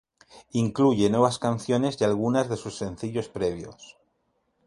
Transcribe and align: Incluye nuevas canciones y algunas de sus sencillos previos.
Incluye 0.53 1.11
nuevas 1.11 1.37
canciones 1.37 2.01
y 2.01 2.03
algunas 2.03 2.49
de 2.49 2.57
sus 2.57 2.75
sencillos 2.75 3.29
previos. 3.29 3.97